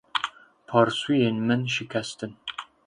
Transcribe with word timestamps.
Parsûyên 0.67 1.37
min 1.47 1.61
şikestin. 1.73 2.31